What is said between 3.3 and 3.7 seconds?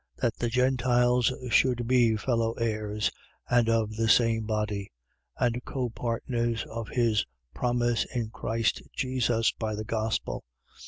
and